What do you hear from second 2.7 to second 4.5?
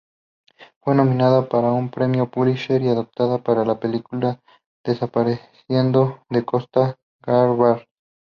y adaptada como la película